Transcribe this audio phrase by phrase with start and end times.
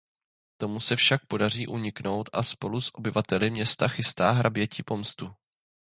[0.57, 5.35] Tomu se však podaří uniknout a spolu s obyvateli města chystá hraběti pomstu.